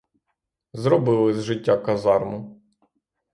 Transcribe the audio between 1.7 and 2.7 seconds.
казарму!